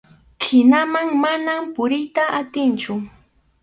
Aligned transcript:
Hinaman 0.45 1.07
mana 1.23 1.53
puriyta 1.73 2.23
atinchu. 2.39 2.93